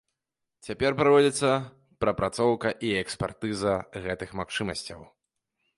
[0.67, 1.51] Цяпер праводзіцца
[2.05, 3.73] прапрацоўка і экспертыза
[4.09, 4.99] гэтых магчымасцяў.